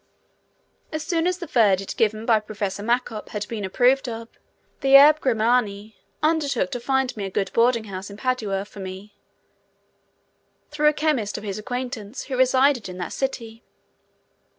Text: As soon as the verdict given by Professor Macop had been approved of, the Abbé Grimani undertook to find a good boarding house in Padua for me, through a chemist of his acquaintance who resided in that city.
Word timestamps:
As 0.91 1.03
soon 1.03 1.27
as 1.27 1.37
the 1.37 1.45
verdict 1.45 1.95
given 1.95 2.25
by 2.25 2.39
Professor 2.39 2.81
Macop 2.81 3.29
had 3.29 3.47
been 3.47 3.63
approved 3.63 4.09
of, 4.09 4.29
the 4.79 4.93
Abbé 4.95 5.19
Grimani 5.19 5.93
undertook 6.23 6.71
to 6.71 6.79
find 6.79 7.13
a 7.15 7.29
good 7.29 7.53
boarding 7.53 7.83
house 7.83 8.09
in 8.09 8.17
Padua 8.17 8.65
for 8.65 8.79
me, 8.79 9.13
through 10.71 10.87
a 10.89 10.93
chemist 10.93 11.37
of 11.37 11.43
his 11.43 11.59
acquaintance 11.59 12.23
who 12.23 12.35
resided 12.35 12.89
in 12.89 12.97
that 12.97 13.13
city. 13.13 13.63